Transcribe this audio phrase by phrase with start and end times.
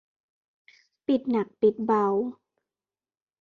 [1.07, 2.05] ปิดหนักปิดเบา